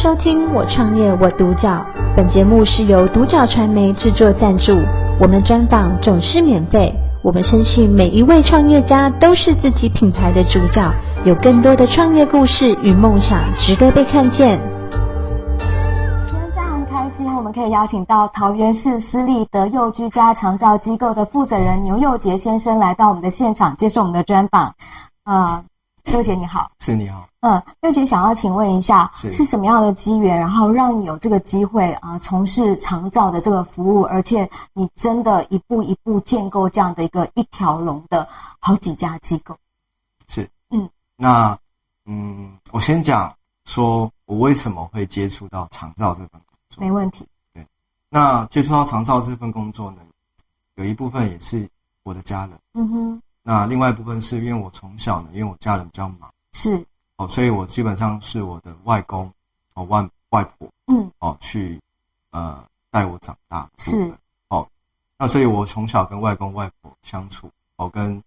[0.00, 1.68] 收听《我创业我独角》，
[2.16, 4.70] 本节目是由独角传媒制作赞助，
[5.20, 6.94] 我们专访总是免费。
[7.20, 14.60] 我们深信每一位创业家都是自己品牌的主角，有更多的创业故事与梦想值得被看见。
[16.28, 24.76] 今天非常开心，我们可以邀请到桃园市私立德佑居家长照机构的负责人牛佑杰先生来到我们的现场接受我们的专访。
[25.24, 25.64] 呃。
[26.12, 38.28] 佑杰你好，是你好，嗯，六姐想要请问一下，是，是什么样的机缘，然后让你有这个机会啊，呃，从事长照的这个服务，而且你真的一步一步建构这样的一个一条龙的
[38.58, 39.56] 好几家机构？
[40.26, 41.60] 是，嗯，那
[42.04, 47.28] 嗯，我先讲说我为什么会接触到长照这份工作，没问题。
[47.54, 47.68] 对，
[48.08, 49.98] 那接触到长照这份工作呢，
[50.74, 51.70] 有一部分也是
[52.02, 53.22] 我的家人，嗯哼。
[53.44, 56.84] 那另外一部分是因为我从小呢，因为我家人比较忙，是
[57.18, 59.32] 哦，所以我基本上是我的外公
[59.74, 61.10] 哦外外婆，嗯。
[61.18, 61.82] 哦去
[62.30, 64.14] 呃带我长大，是。
[64.46, 64.68] 哦，
[65.18, 68.22] 那所以我从小跟外公外婆相处哦跟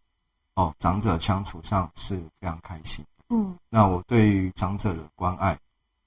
[0.56, 5.58] 哦长者相处上是非常开心，嗯，那我对于长者的关爱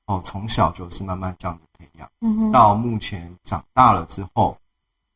[0.04, 4.58] 哦从小就是慢慢这样子培养，嗯哼，到目前长大了之后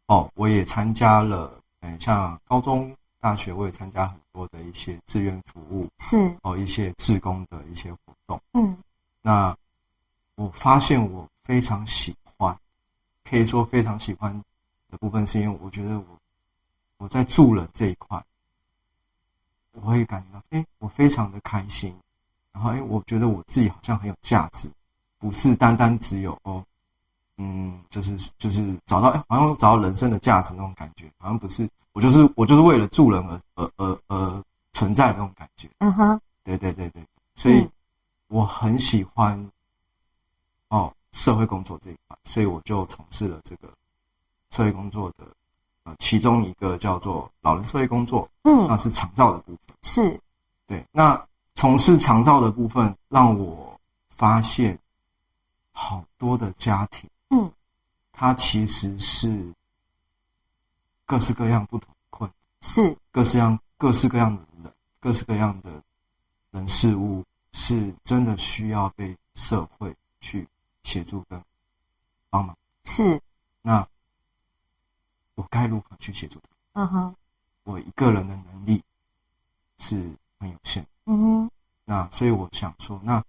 [0.06, 2.96] 哦我也参加了嗯像高中。
[3.20, 6.36] 大学我也参加很多的一些志愿服务，是。
[6.42, 8.78] 哦一些志工的一些活动，嗯，
[9.22, 9.56] 那
[10.36, 12.58] 我发现我非常喜欢，
[13.24, 14.44] 可以说非常喜欢
[14.88, 16.06] 的部分，是因为我觉得我
[16.96, 18.24] 我在助人这一块，
[19.72, 21.96] 我会感觉到，哎，我非常的开心，
[22.52, 24.70] 然后哎，我觉得我自己好像很有价值，
[25.18, 26.64] 不是单单只有哦。
[27.40, 35.70] 嗯，就是就是找到，好像找到人生的价值那种感觉，好像不是我就是我就是为了助人而而而而存在的那种感觉。
[35.78, 37.70] 嗯哼，对对对对，所以
[38.26, 39.52] 我很喜欢
[40.66, 43.68] 哦社会工作这一块，所以我就从事了这个
[44.50, 45.28] 社会工作的
[45.84, 49.76] 呃其中一个叫做老人社会工作，嗯，那是长照的部分。
[49.82, 50.20] 是，
[50.66, 54.80] 对，那从事长照的部分让我发现
[55.70, 57.08] 好多的家庭。
[57.30, 57.52] 嗯，
[58.12, 59.54] 它其实是
[61.04, 65.82] 各式各样不同的困难，是各式样各式各样的人，各式各样的
[66.50, 70.48] 人事物，是真的需要被社会去
[70.82, 71.42] 协助跟
[72.30, 72.56] 帮忙。
[72.84, 73.20] 是，
[73.62, 73.86] 那
[75.34, 76.48] 我该如何去协助他？
[76.72, 77.16] 嗯哼，
[77.64, 78.82] 我一个人的能力
[79.78, 80.86] 是很有限。
[81.04, 81.50] 嗯哼，
[81.84, 83.24] 那所以我想说，那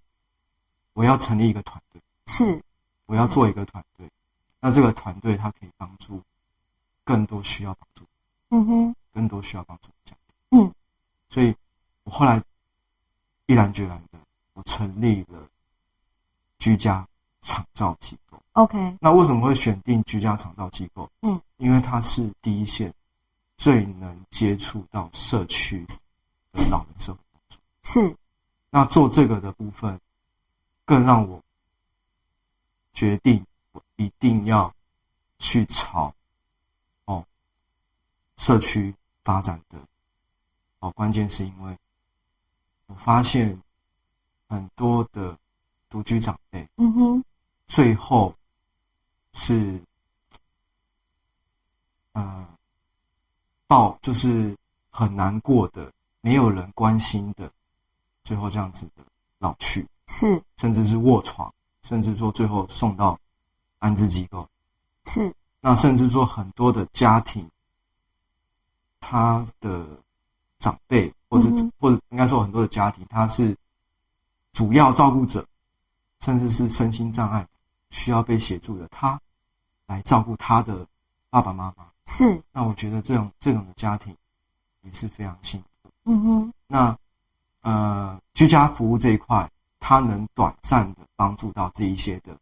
[0.93, 2.01] 我要成立一个团队。
[2.25, 2.63] 是。
[3.09, 4.07] 我要做一个团队，
[4.59, 6.21] 那这个团队它可以帮助
[7.03, 8.05] 更多需要帮助，
[8.49, 10.71] 嗯哼，更多需要帮助的家庭，嗯，
[11.27, 11.55] 所以
[12.03, 12.43] 我后来
[13.47, 14.19] 毅然决然的，
[14.53, 15.49] 我成立了
[16.59, 17.07] 居家
[17.41, 18.43] 长照机构。
[18.51, 21.09] OK，那为什么会选定居家长照机构？
[21.23, 22.93] 嗯，因为它是第一线，
[23.57, 25.87] 最能接触到社区
[26.51, 27.59] 的老人社会工作。
[27.81, 28.15] 是，
[28.69, 29.99] 那做这个的部分，
[30.85, 31.41] 更让我。
[32.99, 34.75] 决定我一定要
[35.37, 36.13] 去朝
[37.05, 37.25] 哦
[38.35, 38.93] 社区
[39.23, 39.77] 发展的
[40.79, 41.77] 哦，关键是因为
[42.87, 43.63] 我发现
[44.49, 45.37] 很多的
[45.87, 47.23] 独居长辈，嗯哼，
[47.67, 48.35] 最后
[49.31, 49.81] 是
[52.11, 52.47] 嗯
[53.65, 54.57] 到就是
[54.89, 57.53] 很难过的，没有人关心的，
[58.25, 59.05] 最后这样子的
[59.37, 61.53] 老去，是甚至是卧床。
[61.89, 63.19] 甚至说最后送到
[63.79, 64.47] 安置机构，
[65.05, 65.33] 是。
[65.59, 67.49] 那甚至说很多的家庭，
[68.99, 69.87] 他的
[70.59, 73.57] 长辈，或者、嗯、或者应该说很多的家庭，他是
[74.53, 75.47] 主要照顾者，
[76.19, 77.47] 甚至是身心障碍
[77.89, 79.19] 需要被协助的，他
[79.87, 80.85] 来照顾他的
[81.31, 81.87] 爸爸妈妈。
[82.05, 82.43] 是。
[82.51, 84.15] 那我觉得这种这种的家庭
[84.83, 85.89] 也是非常幸福。
[86.03, 86.53] 嗯哼。
[86.67, 86.99] 那
[87.61, 89.49] 呃，居家服务这一块。
[89.81, 92.39] 他能短暂的帮助到这一些的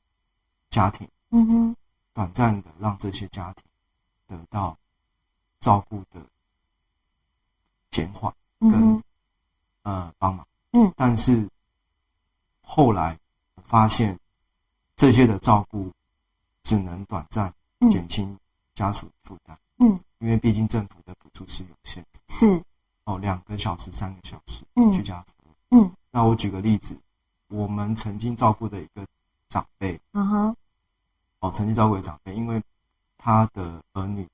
[0.69, 1.75] 家庭，嗯哼，
[2.13, 3.63] 短暂的让这些家庭
[4.27, 4.77] 得到
[5.59, 6.21] 照顾的
[7.89, 9.03] 减缓跟、嗯、
[9.81, 11.49] 呃帮忙，嗯，但是
[12.61, 13.17] 后来
[13.55, 14.19] 我发现
[14.95, 15.91] 这些的照顾
[16.61, 17.55] 只能短暂
[17.89, 18.37] 减轻
[18.75, 22.63] 家属的负担，嗯，因为毕竟政府的补助是有限的，是。
[23.05, 26.99] 哦，两个小时、三个小时，嗯，居家服务，嗯，那我举个例子。
[27.47, 29.05] 我们曾经照顾的一个
[29.49, 30.55] 长辈，嗯哼，
[31.39, 32.61] 哦，曾经照顾的长辈，因为
[33.17, 34.27] 他的儿女，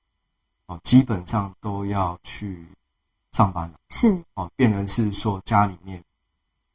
[0.66, 2.66] 哦，基本上都要去
[3.32, 6.02] 上班了，是，哦，变成是说家里面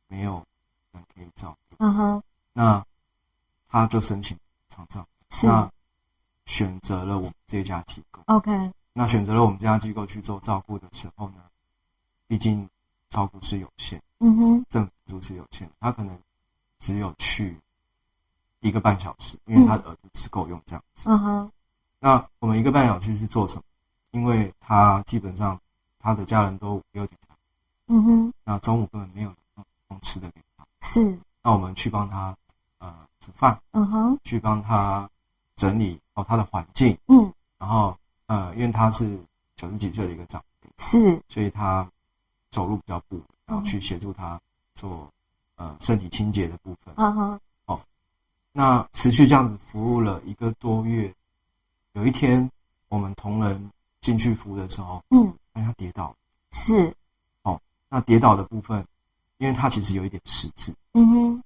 [0.07, 0.45] 没有
[0.91, 2.85] 人可以照顾，嗯哼，那
[3.67, 4.37] 他就申请
[4.69, 5.47] 长照，是。
[5.47, 5.71] 那
[6.45, 8.23] 选择了我们这家机构。
[8.25, 11.35] OK，那选择了我们这家机构去做照顾的时候呢，
[12.27, 12.69] 毕竟
[13.09, 16.19] 照顾是有限，嗯哼，政府助是有限，他可能
[16.79, 17.59] 只有去
[18.59, 21.09] 一个半小时，因为他的额度只够用这样子。
[21.09, 21.19] 嗯。
[21.19, 21.51] 哼，
[21.99, 23.63] 那我们一个半小时去做什么？
[24.11, 25.61] 因为他基本上
[25.99, 27.35] 他的家人都有点才，
[27.85, 29.35] 嗯哼，那中午根本没有
[29.87, 32.35] 能吃的给他，是，那我们去帮他
[32.79, 35.11] 呃煮饭，嗯哼，去帮他
[35.55, 39.19] 整理哦他的环境，嗯，然后呃因为他是
[39.55, 41.87] 九十几岁的一个长辈，是，所以他
[42.49, 44.41] 走路比较不稳，然后去协助他
[44.73, 45.11] 做
[45.59, 47.81] 呃身体清洁的部分，嗯哼，哦，
[48.51, 51.13] 那持续这样子服务了一个多月，
[51.93, 52.49] 有一天
[52.87, 53.69] 我们同仁。
[54.01, 56.15] 进去服务的时候，嗯，让他跌倒，
[56.53, 56.95] 是，
[57.43, 57.59] 哦，
[57.89, 58.87] 那跌倒的部分，
[59.37, 61.43] 因为他其实有一点失智，嗯哼，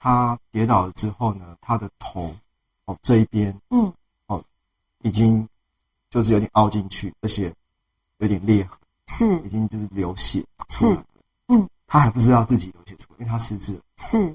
[0.00, 2.34] 他跌倒了之后呢，他的头，
[2.86, 3.94] 哦这一边，嗯，
[4.26, 4.42] 哦，
[4.98, 5.48] 已经
[6.10, 7.54] 就是有点凹进去，而且
[8.18, 8.76] 有点裂痕，
[9.06, 10.98] 是，已经就是流血，是，
[11.46, 14.34] 嗯，他还不知道自己流血出来，因为他失智了，是，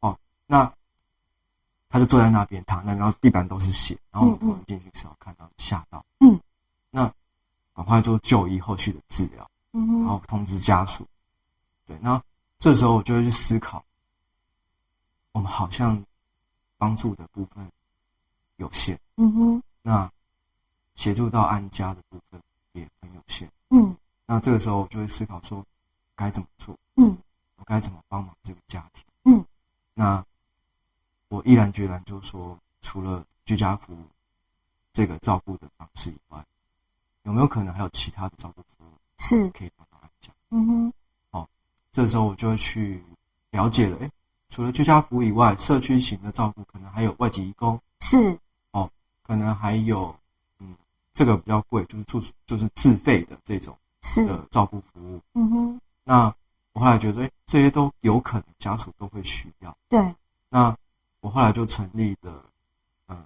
[0.00, 0.72] 哦，那
[1.90, 6.40] 他就坐在那边躺那，然后地板都是血，然后我们进去的时候看到吓到，嗯。
[6.90, 7.12] 那
[7.74, 11.06] 赶快做就医后续的治疗，嗯，然后通知家属。
[11.86, 12.22] 对，那
[12.58, 13.84] 这时候我就会去思考，
[15.32, 16.06] 我们好像
[16.78, 17.70] 帮助的部分
[18.56, 20.10] 有限，嗯哼，那
[20.94, 22.40] 协助到安家的部分
[22.72, 25.66] 也很有限，嗯，那这个时候我就会思考说
[26.16, 27.18] 该怎么做，嗯，
[27.56, 29.44] 我该怎么帮忙这个家庭，嗯，
[29.94, 30.24] 那
[31.28, 34.06] 我毅然决然就说，除了居家服务
[34.92, 36.44] 这个照顾的方式以外。
[37.24, 40.30] 有没有可能还有其他的照顾服务是可以帮到大家？
[40.50, 40.92] 嗯哼，
[41.30, 41.48] 好，
[41.90, 43.02] 这时候我就会去
[43.50, 43.96] 了解了。
[44.02, 44.10] 哎，
[44.50, 48.38] 除了居家服务以外，社区型的照顾可能还有外籍义工是
[48.72, 48.90] 哦，
[49.22, 50.16] 可能还有
[50.58, 50.76] 嗯，
[51.14, 55.22] 这个比较贵，就是住就是自费的这种是的照顾服务。
[55.32, 56.34] 嗯哼，那
[56.72, 59.76] 我后来觉得，哎，这些都有可能家属都会需要。
[59.88, 60.14] 对，
[60.48, 60.76] 那
[61.20, 62.44] 我后来就成立了，
[63.06, 63.24] 呃，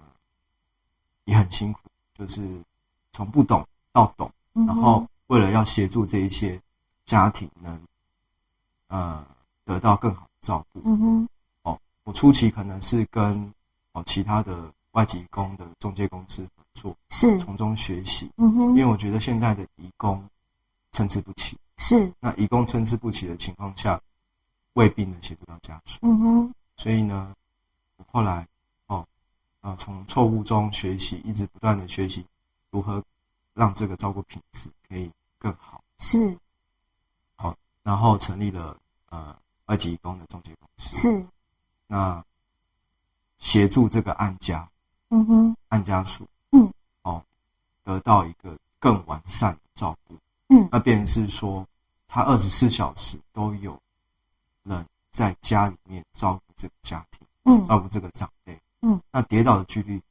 [1.25, 1.79] 也很辛苦，
[2.15, 2.63] 就是
[3.11, 3.67] 从不懂。
[3.91, 6.61] 到懂，然后为了要协助这一些
[7.07, 7.81] 家庭能
[8.87, 9.25] 呃
[9.65, 11.29] 得到更好的照顾，嗯哼，
[11.63, 13.51] 哦，我初期可能是跟
[13.93, 17.39] 哦其他的外籍工的中介公司合作，是。
[17.39, 20.29] 从中学习，嗯哼，因为我觉得现在的移工
[20.91, 24.01] 参差不齐，是，那移工参差不齐的情况下，
[24.73, 27.33] 未必能协助到家属，嗯哼，所以呢，
[27.95, 28.47] 我后来
[28.85, 29.07] 哦
[29.61, 32.27] 呃从错误中学习，一直不断的学习
[32.69, 33.03] 如何。
[33.55, 36.37] 让这个照顾品质可以更好，是，
[37.35, 38.77] 好，然后成立了
[39.09, 39.35] 呃
[39.65, 41.25] 二级移工的中介公司，是，
[41.87, 42.23] 那
[43.37, 44.69] 协助这个案家，
[45.09, 46.71] 嗯哼，案家属，嗯，
[47.01, 47.25] 哦，
[47.83, 50.15] 得到一个更完善的照顾，
[50.47, 51.67] 嗯，那便是说
[52.09, 53.79] 他二十四小时都有
[54.63, 60.01] 人在家里面照顾这个家庭，嗯，照顾这个长辈，嗯，那跌倒的几率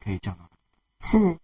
[0.00, 0.48] 可以降到，
[1.00, 1.38] 是。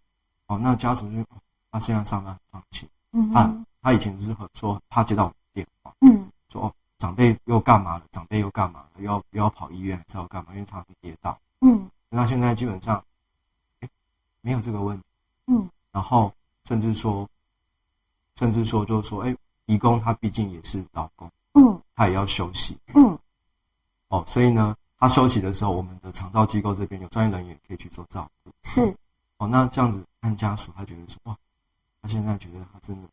[0.46, 1.24] 哦，那家属就
[1.70, 10.52] 他现在上班很放心，嗯，他他以前就是说他接到我电话，嗯，说哦长辈又干嘛了，长辈又干嘛了，又要又要跑医院，还是要干嘛？
[10.52, 13.04] 因为常常跌倒，嗯，那现在基本上，
[13.80, 13.88] 哎，
[14.40, 15.04] 没有这个问题，
[15.46, 17.28] 嗯，然后甚至说，
[18.36, 19.36] 甚至说就是说，哎，
[19.70, 23.20] 移工他毕竟也是劳工，嗯，他也要休息，嗯，
[24.08, 28.96] 哦，所以呢，他休息的时候，我们的长照机构这边有专业人员可以去做照顾，是。
[29.38, 31.38] 哦，那这样子，看家属他觉得说，哇，
[32.02, 33.08] 他现在觉得他真的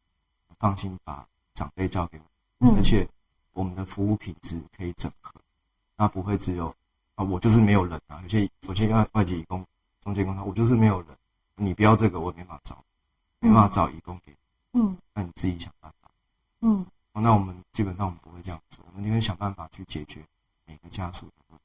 [0.58, 2.24] 放心把长辈交给我，
[2.68, 3.08] 嗯，而且
[3.54, 5.40] 我们的服务品质可以整合，
[5.96, 6.76] 那不会只有
[7.14, 9.64] 啊，我就是没有人啊，有些有些外外籍义工、
[10.04, 11.10] 中介工他我就是没有人，
[11.56, 12.84] 你不要这个，我没办法找，
[13.40, 14.36] 没办法找义工给
[14.72, 15.97] 你，嗯，那你自己想办法，
[16.60, 20.22] 嗯，哦，那我们基本上我们不会这样做，我们就会想办法去解决
[20.66, 21.64] 每个家属的问题。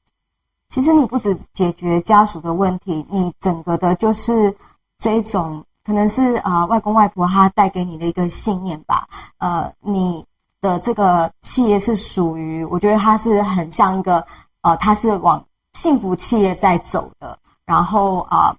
[0.69, 4.55] 其实你不止解决家属的问题，你整个的就是
[4.99, 9.07] 这种可能是啊、呃、外公外婆他带给你的一个信念吧。
[9.37, 10.25] 呃，你
[10.61, 14.27] 的这个企业是属于，我觉得它是很像一个
[14.61, 17.39] 呃，它是往幸福企业在走的。
[17.65, 18.57] 然后啊、呃，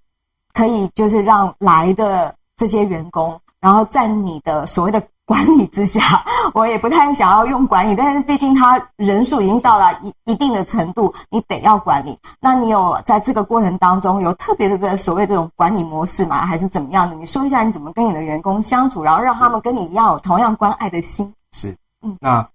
[0.52, 5.06] 可以就是让来的这些员工，然后在你的所谓的。
[5.24, 12.18] 管理之下， 我也不太想要用管理，但是毕竟他人数已经到了一一定的程度，你得要管理。
[12.40, 16.44] 那你有在这个过程当中有特别的所谓这种管理模式吗？
[16.44, 17.16] 还是怎么样的？
[17.16, 21.34] 你说一下你怎么跟你的员工相处，然后让他们跟你一样有同样关爱的心。
[21.52, 22.48] 是，嗯，那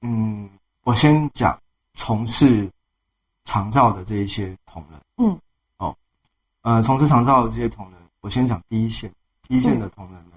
[0.00, 0.48] 嗯，
[0.82, 1.58] 我先讲
[1.92, 2.70] 从事
[3.44, 5.38] 长照的这一些同仁，嗯，
[5.76, 5.96] 哦，
[6.62, 9.12] 呃，从事长照的这些同仁，我先讲第一线，
[9.46, 10.33] 第一线的同仁呢，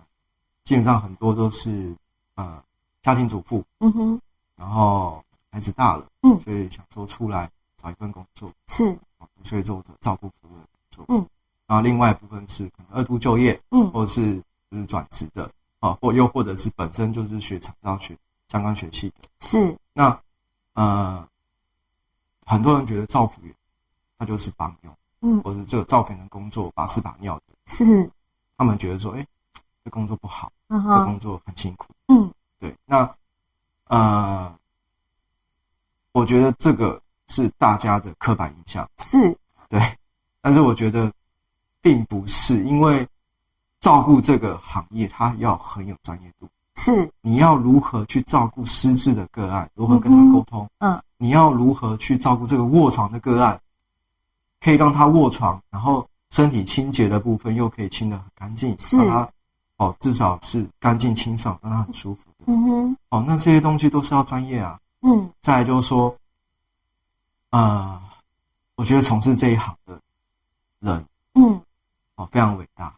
[0.67, 1.95] 基本上很多都是
[2.35, 2.61] 呃
[3.01, 4.21] 家庭主妇，嗯哼，
[4.57, 7.49] 然后孩子大了，嗯，所以想说出来
[7.81, 8.99] 找一份工作，是，
[9.45, 11.25] 所以做照顾服务的工作，嗯，
[11.67, 18.17] 然后另外一部分是可能二度就业，嗯，或者是就是转职的，啊，或又或者是本身就是学长照学
[18.49, 20.19] 相关学系的，是，那
[20.73, 21.25] 呃。
[22.49, 23.53] 很多人觉得照服员
[24.17, 28.09] 他就是帮佣，嗯，或者这个照服员的工作把屎把尿的，是，
[28.57, 29.27] 他们觉得说，哎、欸，
[29.87, 33.15] 这工作不好，嗯这工作很辛苦，嗯，对，那
[33.85, 34.53] 呃，
[36.11, 39.37] 我觉得这个是大家的刻板印象，是，
[39.69, 39.97] 对，
[40.41, 41.13] 但是我觉得
[41.79, 43.07] 并不是，因为
[43.79, 46.49] 照顾这个行业，它要很有专业度。
[46.75, 49.71] 是，你要如何去照顾失智的个案？
[49.73, 50.69] 如何跟他沟通？
[50.79, 53.61] 嗯，你要如何去照顾这个卧床的个案？
[54.59, 59.29] 可以让他卧床，然后身体清洁的部分又可以清得很干净，是，让他
[59.77, 62.45] 哦至少是干净清爽，让他很舒服的。
[62.47, 64.79] 嗯哼，哦，那这些东西都是要专业啊。
[65.01, 66.17] 嗯，再来就是说，
[67.49, 68.01] 呃，
[68.75, 70.01] 我觉得从事这一行的
[70.79, 71.61] 人，嗯，
[72.15, 72.97] 哦非常伟大。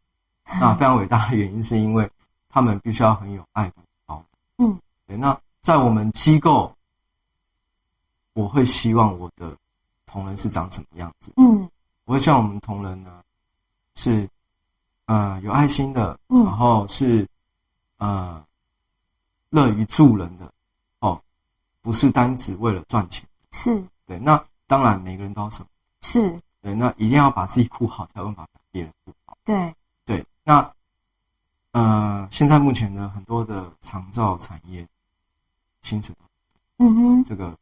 [0.59, 2.09] 那 非常伟大的原因是因为。
[2.51, 4.25] 他们必须要很有爱跟包
[4.57, 4.71] 容。
[4.71, 5.15] 嗯，对。
[5.17, 6.74] 那在我们机构，
[8.33, 9.55] 我会希望我的
[10.07, 11.31] 同仁是长什么样子？
[11.38, 11.69] 嗯，
[12.05, 13.21] 我会希望我们同仁呢
[13.93, 14.31] 是
[15.09, 17.27] 呃有爱心的，嗯，然后是
[17.97, 18.45] 呃
[19.49, 20.53] 乐于助人的，
[20.99, 21.23] 哦，
[21.81, 23.27] 不是单只为了赚钱。
[23.51, 23.83] 是。
[24.05, 24.19] 对。
[24.19, 25.69] 那当然每个人都要什么？
[26.01, 26.39] 是。
[26.61, 26.75] 对。
[26.75, 29.35] 那一定要把自己顾好，才能把别人顾好。
[29.43, 29.73] 对。
[30.05, 30.25] 对。
[30.43, 30.73] 那。
[31.71, 34.87] 呃，现在目前呢，很多的长照产业
[35.83, 36.15] 薪水，
[36.77, 37.57] 嗯哼，这个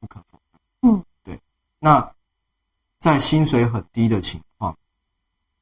[0.00, 0.60] 不可否认。
[0.82, 1.40] 嗯，对。
[1.78, 2.12] 那
[2.98, 4.76] 在薪水很低的情况，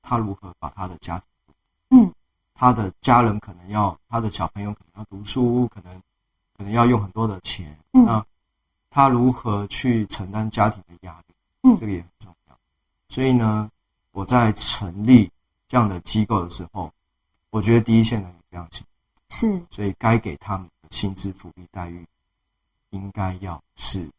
[0.05, 1.55] 他如何把他的家庭，
[1.89, 2.15] 嗯，
[2.55, 6.03] 他的家人可能要，他的小朋友可能要读书，可能
[6.57, 8.27] 可能要用很多的钱，嗯，那
[8.91, 11.35] 他如何去承担家庭的压力？
[11.63, 12.59] 嗯，这个也很重要。
[13.09, 13.71] 所以呢，
[14.13, 15.33] 我在成立
[15.67, 16.93] 这样的机构的时候。
[17.51, 18.89] 我觉得第一线的人非常辛苦，
[19.29, 22.05] 是，所以该给他们的薪资福利待遇，
[22.91, 24.11] 应该要是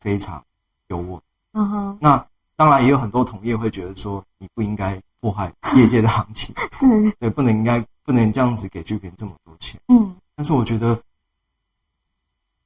[0.00, 0.46] 非常
[0.86, 1.20] 优渥。
[1.52, 1.98] 嗯哼。
[2.00, 2.26] 那
[2.56, 9.80] 当然也有很多同业会觉得说，你不应该破坏业界的行情， 是，对，不能应该不能这样子给剧评这么多钱。
[9.88, 10.16] 嗯。
[10.34, 11.02] 但是我觉得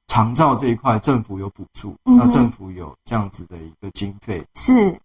[0.07, 4.99] 长照这一块政府有补助，嗯，那政府有这样子的一个经费，是。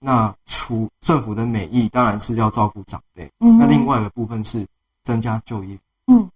[0.00, 4.68] 那除政府的美意当然是要照顾长辈，嗯，那另外一个部分是
[5.02, 6.30] 增加就业，嗯，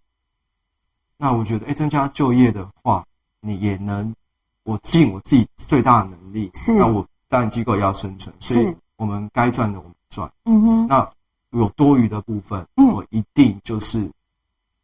[1.16, 3.06] 那我觉得，哎、欸，增加就业的话，
[3.40, 4.16] 你也能，
[4.64, 11.10] 我尽我自己最大的能力，是，那我当然机构也要生存，是，所以我们该赚的我们赚，嗯哼，那
[11.50, 14.12] 有多余的部分，嗯，我一定就是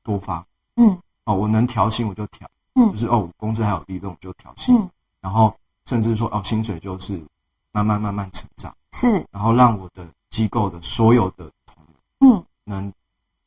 [0.03, 5.55] 多发，嗯，哦，我能调薪我就调，嗯，就是哦，公司还有利润我就调薪，嗯，然后
[5.85, 7.23] 甚至说哦，薪水就是。
[7.71, 11.77] 慢慢慢慢成长，是，然后让我的机构的所有的同
[12.19, 12.93] 仁，嗯，能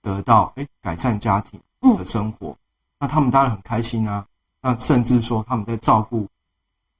[0.01, 1.59] 得到哎改善家庭
[1.97, 2.57] 的生活，嗯，
[2.99, 4.27] 那他们当然很开心啊。
[4.61, 6.27] 那甚至说他们在照顾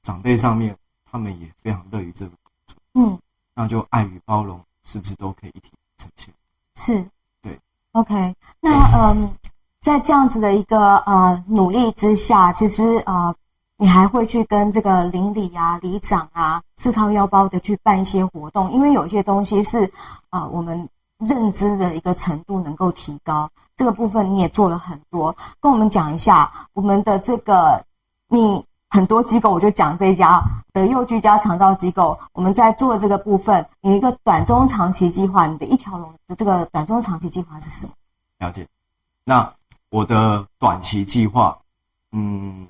[0.02, 0.76] 长辈上面，
[1.10, 3.20] 他们也非常乐于这个工作，嗯，
[3.54, 6.34] 那就爱与包容是不是都可以一体呈现？
[6.76, 7.10] 是，
[7.42, 7.60] 对
[7.94, 9.36] ，OK，那嗯，
[9.80, 13.36] 在这样子的一个呃努力之下，其实呃。
[13.78, 19.86] 你还会去跟这个邻里啊、里长啊自掏腰包的去办一些活动，因为有些东西是
[20.30, 27.88] 啊、呃、我们认知的一个程度能够提高，这个部分你也做了很多，跟我们讲一下我们的这个
[28.28, 30.44] 你很多机构，我就讲这一家
[30.74, 37.94] 德佑居家长照机构，我们在做这个部分，你一个短中长期计划，你的一条龙的这个短中长期计划是什么？
[38.38, 38.68] 了解，
[39.24, 39.54] 那
[39.90, 41.62] 我的短期计划，
[42.12, 42.68] 嗯。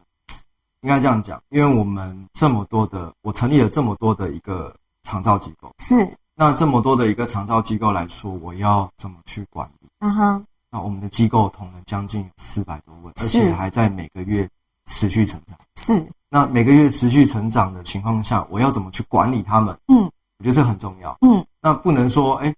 [0.84, 6.18] 应该这样讲，因为我们这么多的，我成立了这么多的一个长照机构，是。
[6.34, 9.90] 那这么多的一个长照机构来说，我要怎么去管理？
[10.00, 10.46] 嗯哼。
[10.72, 14.50] 那我们的机构同仁将近四百多位，而且还在每个月
[14.91, 15.57] 持续成长。
[15.75, 16.07] 是。
[16.29, 19.79] 那每个月持续成长的情况下，我要怎么去管理他们？
[19.88, 20.12] 嗯。
[20.38, 21.17] 我觉得这很重要。
[21.21, 21.45] 嗯。
[21.62, 22.55] 那不能说，哎，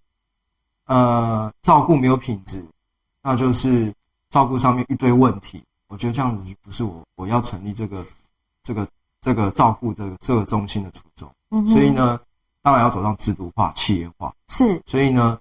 [0.85, 2.65] 呃，照顾没有品质，
[3.21, 3.93] 那就是
[4.29, 5.63] 照顾上面一堆问题。
[5.87, 8.05] 我觉得这样子不是我我要成立这个
[8.63, 8.87] 这个
[9.21, 12.19] 这个照顾这个这个中心的初衷，嗯，所以呢，
[12.61, 14.33] 当然要走上制度化、企业化。
[14.47, 15.39] 是，所以呢，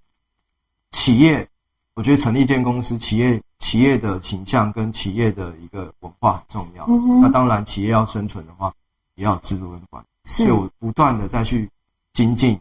[0.91, 1.49] 企业，
[1.95, 6.85] 我觉得成立一间公司，企业企业的形象跟企业的一个文化很重要。
[6.89, 8.75] 嗯，那当然，企业要生存的话，
[9.15, 10.07] 也要有制度跟管理。
[10.25, 11.71] 所以我不断的再去
[12.13, 12.61] 精进，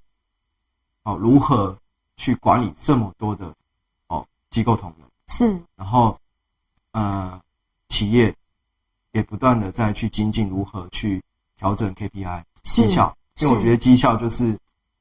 [1.01, 1.79] 哦，如何
[2.17, 3.55] 去管理这么多的
[4.07, 6.19] 哦机构同仁，是，然后
[6.91, 7.41] 呃
[7.89, 8.35] 企业
[9.11, 11.23] 也不断的再去精进，如何去
[11.57, 14.59] 调整 KPI 绩效，因为我觉得绩效就是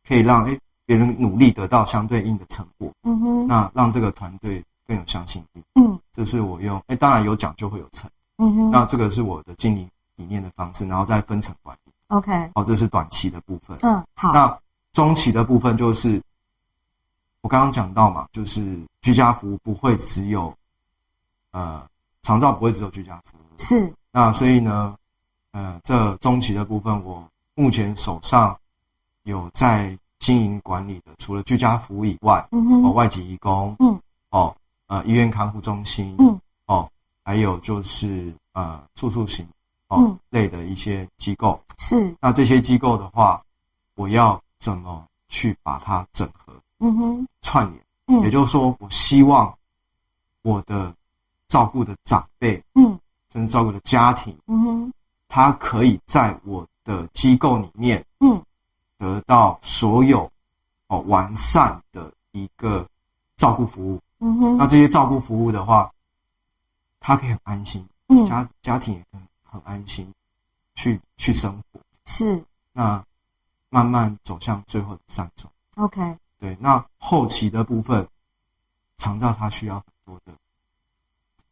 [0.09, 11.92] 可以让诶别人努力得到相对应的成果，嗯哼，那让这个团队更有相信力，嗯，这是我用诶当然有奖就会有成，嗯哼，那这个是我的经营理念的方式，然后再分层管理。
[12.09, 13.78] OK，哦，这是短期的部分。
[13.82, 14.32] 嗯，好。
[14.32, 14.59] 那
[14.92, 16.25] 中期的部分就是
[17.40, 20.56] 我刚刚讲到嘛，就是居家服务不会只有
[21.52, 21.87] 呃
[22.23, 23.59] 长照不会只有居家服务。
[23.59, 23.94] 是。
[24.11, 24.97] 那所以呢，
[25.52, 28.59] 呃，这中期的部分，我目前手上
[29.23, 34.56] 有在经营管理的，除了居家服务以外，嗯哼，哦，外籍义工，嗯，哦，
[34.90, 36.90] 呃，医院看护中心，嗯，哦，
[37.23, 39.47] 还有就是呃住宿型。
[39.87, 43.42] 哦，类的一些机构是，那这些机构的话，
[43.97, 46.54] 我要怎么去把它整合？
[46.78, 49.59] 嗯哼，串联，嗯，也就是说，我希望
[50.42, 50.94] 我的
[51.49, 53.00] 照顾的长辈，嗯，
[53.32, 54.92] 甚至照顾的家庭，嗯哼，
[55.28, 58.44] 他可以在我的机构里面，嗯，
[58.97, 60.30] 得到所有
[60.87, 62.87] 哦完善的一个
[63.37, 65.92] 照顾服务，嗯哼，那这些照顾服务的话，
[67.00, 69.20] 他可以很安心，嗯，家家庭也可以。
[69.52, 70.14] 很安心
[70.76, 72.44] 去去生活，是。
[72.72, 73.04] 那
[73.68, 75.50] 慢慢走向最后的善终。
[75.74, 78.06] OK，对，那后期的部分，
[78.96, 80.32] 长照它需要很多的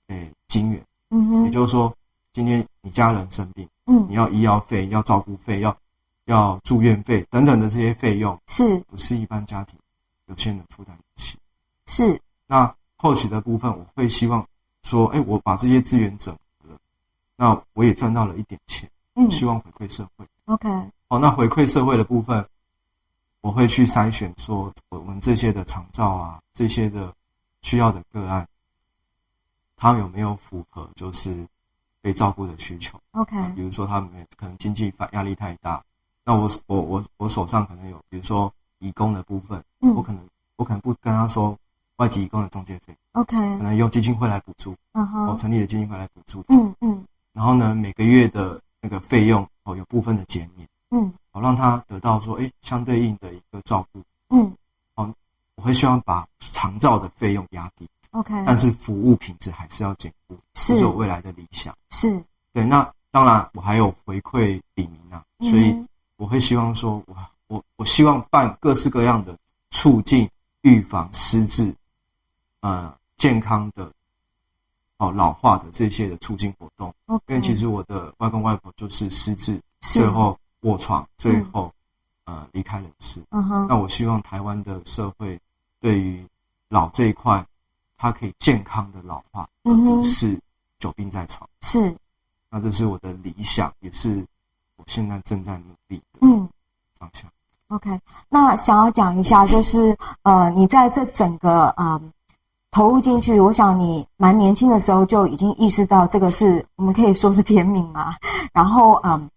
[0.07, 1.97] 诶金源，嗯哼，也就是说，
[2.33, 5.77] 今天你家人生病，嗯，你要医药费、要照顾费、要
[6.25, 8.79] 要住院费等等的这些费用，是。
[8.87, 9.77] 不是一般家庭
[10.27, 11.37] 有些人负担得起？
[11.85, 14.49] 是那后期的部分，我会希望
[14.83, 16.71] 说，哎，我把这些资源整合。
[17.37, 20.27] 那我也赚到了一点钱，嗯，希望回馈社会。
[20.47, 20.69] OK，
[21.09, 22.49] 好，那回馈社会的部分，
[23.43, 27.15] 我会去筛选说我们这些的长照啊，这些的
[27.63, 28.49] 需要的个案，
[29.77, 31.47] 他有没有符合就是
[32.01, 35.85] 被照顾的需求？OK，比如说他们可能经济压力太大，
[36.25, 41.59] 那我我我我手上可能有，比如说义工的部分，嗯，我可能我可能不跟他说
[41.99, 47.05] 外籍移工的中介费，OK，可能用基金会来补助，嗯哼，我成立的基金会来补助，嗯嗯。
[47.33, 54.55] 然后呢，每个月的那个费用哦，有部分的减免，嗯，好让他得到说，哎，相对应的一个照顾，嗯，
[54.95, 55.15] 哦，
[55.57, 65.85] 我会希望把长照的费用压低，OK，但是服务品质还是要兼顾，是，这是我未来的理想，是，对，那当然我还有回馈李明啊，所以
[66.17, 67.17] 我会希望说，我
[67.49, 69.37] 我我希望办各式各样的
[69.71, 70.31] 促进
[70.63, 71.75] 预防失智，
[72.61, 73.93] 呃，健康的。
[75.01, 76.93] 哦，老化的这些的促进活动.
[77.29, 81.73] 因为其实我的外公外婆就是失智，最后卧床，最后、
[82.25, 83.23] 嗯、呃离开人世。
[83.31, 83.69] 嗯哼。
[83.69, 85.41] 那我希望台湾的社会
[85.81, 86.27] 对于
[86.69, 87.47] 老这一块，
[87.97, 90.41] 它可以健康的老化，而不是
[90.81, 91.49] 久病在床。
[91.61, 91.97] 是。
[92.51, 94.27] 那这是我的理想，也是
[94.75, 96.49] 我现在正在努力的嗯
[96.99, 97.31] 方向。
[97.69, 102.03] 嗯、OK，那想要讲一下，就是呃，你在这整个呃。
[102.71, 108.15] 投入进去，我想你蛮年轻的时候就已经意识到这个是我们可以说是天命嘛。
[108.53, 109.31] 然后嗯，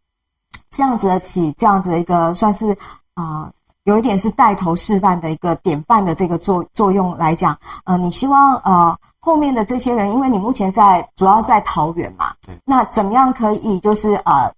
[0.70, 2.74] 这样子的起这样子的一个算是
[3.13, 14.54] 啊、呃，有一点是带头示范的一个典范的这个作作用来讲，呃，你希望呃后面的这些人，因为你目前在主要在桃园嘛，对，那怎么样可以就是呃。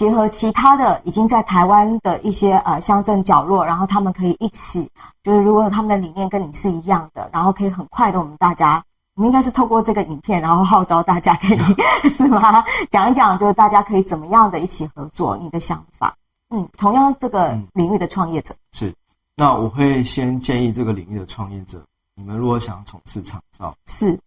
[0.00, 4.90] 结合其他的已经在台湾的一些呃乡镇角落，然后他们可以一起，
[5.22, 11.58] 就是如果他们的理念跟你是一样的，然后可以很快的我们大家，我们应该是透过这个影片，然后号召大家可以
[12.08, 12.64] 是吗？
[12.88, 16.16] 讲一讲，就是大家可以怎么样的一起合作，你的想法。
[16.48, 18.94] 嗯，同样这个领域的创业者、嗯、是，
[19.36, 21.84] 那我会先建议这个领域的创业者，
[22.14, 24.18] 你们如果想从事厂造，是，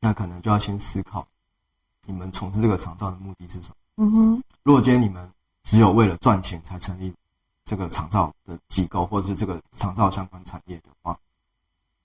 [0.00, 1.26] 那可能就要先思考，
[2.06, 3.74] 你们从事这个厂造的目的是什么？
[3.96, 5.30] 嗯哼，如果今天你们
[5.62, 7.14] 只有为了赚钱才成立
[7.64, 11.18] 这个长照的机构，或者是这个长照相关产业的话，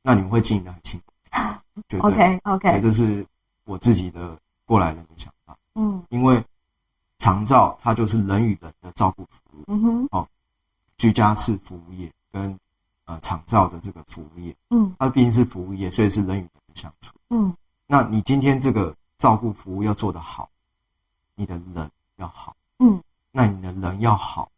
[0.02, 1.14] 那你们会经营得很辛苦。
[1.88, 3.26] 绝对 OK OK，这是
[3.64, 5.58] 我自己的过来人的想法。
[5.76, 6.44] 嗯，因为
[7.20, 9.64] 长照它就是人与人的照顾服务。
[9.68, 10.28] 嗯哼，哦，
[10.98, 12.60] 居家式服务业跟
[13.06, 17.14] 呃长照的这个服务业，嗯，它毕竟是服务业，所以是人与人的相处。
[17.30, 20.50] 嗯，那你今天这个照顾服务要做得好。
[21.40, 24.52] 你的人要好，嗯，那你的人要好，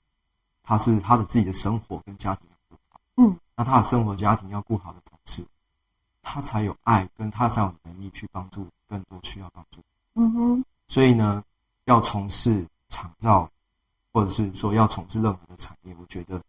[0.64, 5.46] 他是他的自己的生活跟家庭要顾好，嗯，那他的生活家庭要顾好的同时，
[6.22, 9.82] 他才有爱，跟他才有能力去帮助更多需要帮助，
[10.14, 11.44] 嗯哼，所以呢，
[11.84, 13.52] 要从事长照，
[14.14, 16.42] 或或者是说要从事任何的产业，我觉得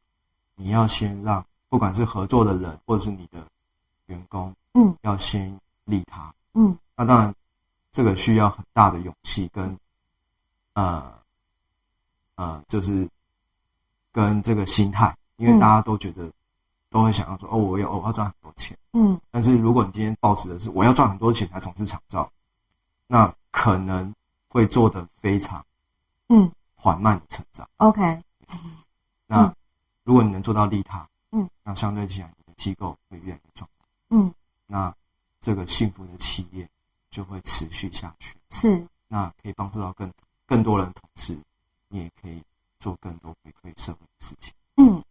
[0.56, 3.46] 你要先让不管是合作的人或者是你的
[4.06, 7.34] 员工，嗯，要先利他，嗯，那当然
[7.92, 9.78] 这个需要很大的勇气跟
[10.74, 11.12] 呃
[12.36, 13.08] 呃，就是
[14.12, 16.32] 跟这个心态，因为大家都觉得
[16.88, 22.32] 都会想要说哦，我要我要赚很多钱，嗯，但是如果你今天抱持的是我要赚很多钱才从事长照，
[23.06, 24.14] 那可能
[24.48, 25.66] 会做得非常
[26.28, 26.50] 嗯。
[26.82, 27.68] 缓慢的成长。
[27.76, 28.22] OK，
[29.28, 29.54] 那
[30.02, 34.32] 如果你能做到利他，嗯，那相对起来你的机构会越来越壮大，嗯，
[34.66, 34.94] 那
[35.42, 36.70] 这个幸福的企业
[37.10, 38.38] 就会持续下去。
[38.48, 40.10] 是，那可以帮助到更
[40.50, 41.38] 更多人，同时
[41.88, 42.42] 你也可以
[42.80, 44.52] 做更多回馈社会的事情。
[44.76, 45.04] 嗯，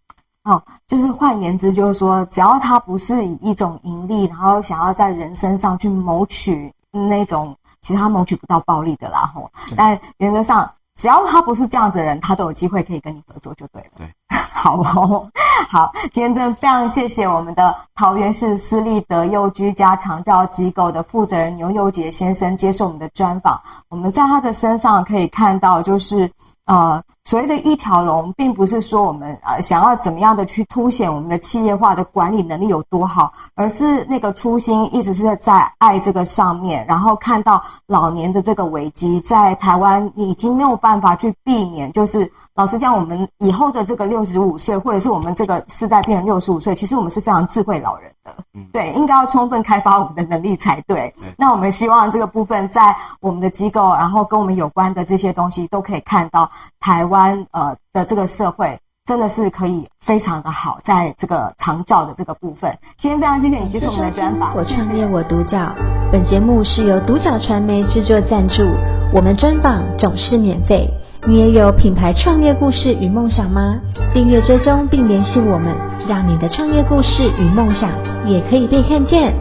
[0.43, 7.57] 哦，就是换言之，就是说，只要他不是以一种盈利，然后想要在人身上去谋取那种。
[7.81, 13.87] 其实他谋取不到暴利的啦，吼，但原则上，只要他不是这样子的人，他都有机会可以跟你合作就对了。
[13.95, 14.13] 对，
[14.61, 15.29] 好哦，
[15.69, 23.61] 好，今天真的非常谢谢我们的桃园市私立德幼居家长照机构的负责人牛牛杰先生接受我们的专访。
[23.87, 26.31] 我们在他的身上可以看到，就是。
[26.65, 51.13] 呃，所谓的一条龙，并不是说我们呃想要怎么样的去凸显我们的企业化的管理能力有多好，而是那个初心一直是在爱这个上面，然后看到老年的这个危机，在台湾你已经没有办法去避免，就是老实讲，我们以后的这个六十五岁，或者是我们这个世代变成六十五岁，其实我们是非常智慧老人的，嗯，对，应该要充分开发我们的能力才对。
[51.19, 56.49] 对，那我们希望这个部分在我们的机构，然后跟我们有关的这些东西都可以看到。
[56.81, 62.77] 台湾呃的这个社会真的是可以非常的好，在这个长照的这个部分。
[62.97, 64.55] 今天非常谢谢你接受我们的专访。
[64.55, 65.75] 我创业我独角，
[66.11, 68.63] 本节目是由独角传媒制作赞助，
[69.13, 70.89] 我们专访总是免费。
[71.27, 73.79] 你也有品牌创业故事与梦想吗？
[74.13, 75.75] 订阅追踪并联系我们，
[76.07, 77.89] 让你的创业故事与梦想
[78.25, 79.33] 也可以被看见。